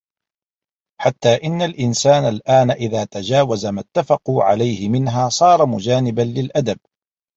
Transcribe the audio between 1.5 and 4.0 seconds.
الْإِنْسَانَ الْآنَ إذَا تَجَاوَزَ مَا